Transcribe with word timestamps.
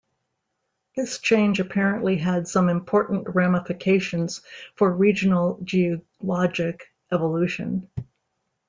This 0.95 1.19
change 1.19 1.59
apparently 1.59 2.17
had 2.17 2.47
some 2.47 2.69
important 2.69 3.35
ramifications 3.35 4.41
for 4.73 4.91
regional 4.91 5.59
geologic 5.63 6.91
evolution. 7.11 7.87